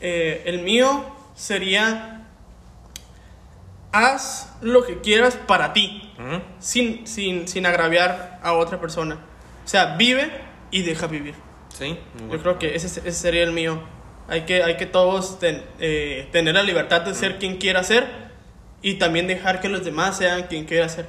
[0.00, 1.04] eh, el mío
[1.34, 2.26] sería,
[3.92, 6.10] haz lo que quieras para ti,
[6.58, 9.18] sin, sin, sin agraviar a otra persona.
[9.64, 10.30] O sea, vive
[10.70, 11.34] y deja vivir.
[11.76, 11.98] Sí,
[12.30, 13.80] Yo creo que ese, ese sería el mío.
[14.28, 18.06] Hay que, hay que todos ten- eh, tener la libertad de ser quien quiera ser
[18.82, 21.08] y también dejar que los demás sean quien quiera ser.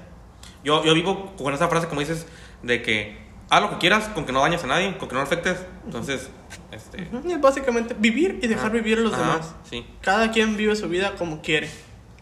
[0.64, 2.26] Yo, yo vivo con esa frase, como dices,
[2.64, 3.18] de que
[3.52, 5.58] haz lo que quieras con que no dañes a nadie, con que no afectes.
[5.86, 6.30] Entonces,
[6.72, 7.04] este.
[7.04, 9.54] Es básicamente vivir y dejar ajá, vivir a los ajá, demás.
[9.70, 11.70] Sí, Cada quien vive su vida como quiere.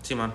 [0.02, 0.34] sí, man.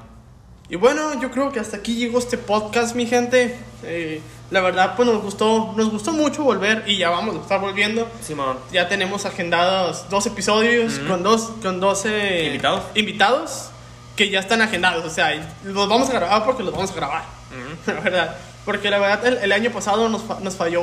[0.66, 3.54] Y bueno, yo creo que hasta aquí llegó este podcast, mi gente.
[3.82, 7.60] Eh, la verdad, pues nos gustó, nos gustó mucho volver y ya vamos a estar
[7.60, 8.08] volviendo.
[8.22, 8.56] Sí, man.
[8.72, 12.82] Ya tenemos agendados dos episodios con dos, con dos eh, Invitados.
[12.94, 13.68] invitados
[14.16, 15.04] que ya están agendados.
[15.04, 17.24] O sea, los vamos a grabar porque los vamos a grabar.
[17.86, 18.36] La verdad.
[18.64, 20.82] Porque la verdad, el, el año pasado nos, fa- nos falló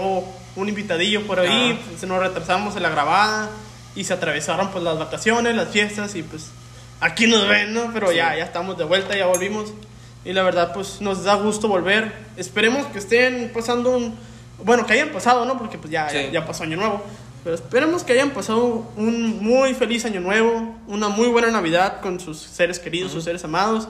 [0.55, 1.79] un invitadillo por ahí.
[1.81, 1.91] Ah.
[1.99, 3.49] Se nos retrasamos en la grabada
[3.95, 6.47] y se atravesaron pues las vacaciones, las fiestas y pues
[6.99, 7.91] aquí nos ven, ¿no?
[7.93, 8.17] Pero Sí.
[8.17, 9.73] ya, ya estamos de vuelta, ya volvimos.
[10.23, 12.13] Y la verdad, pues nos da gusto volver.
[12.37, 14.15] Esperemos que estén pasando un.
[14.63, 15.57] Bueno, que hayan pasado, ¿no?
[15.57, 16.17] Porque pues ya, Sí.
[16.25, 17.03] ya, ya pasó Año Nuevo.
[17.43, 22.19] Pero esperemos que hayan pasado un muy feliz Año Nuevo, una muy buena Navidad con
[22.19, 23.87] sus seres queridos, sus seres amados.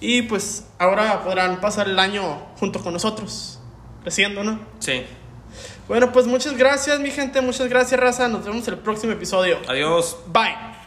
[0.00, 2.22] Y pues ahora podrán pasar el año
[2.58, 3.58] junto con nosotros,
[4.02, 4.60] creciendo, ¿no?
[4.78, 5.02] Sí.
[5.88, 7.40] Bueno, pues muchas gracias, mi gente.
[7.40, 8.28] Muchas gracias, raza.
[8.28, 9.58] Nos vemos en el próximo episodio.
[9.68, 10.16] Adiós.
[10.26, 10.77] Bye.